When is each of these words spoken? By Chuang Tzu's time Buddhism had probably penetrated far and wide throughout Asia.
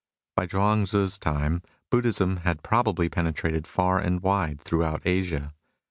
By 0.35 0.47
Chuang 0.47 0.85
Tzu's 0.85 1.19
time 1.19 1.61
Buddhism 1.91 2.37
had 2.37 2.63
probably 2.63 3.07
penetrated 3.07 3.67
far 3.67 3.99
and 3.99 4.19
wide 4.19 4.59
throughout 4.59 5.03
Asia. 5.05 5.53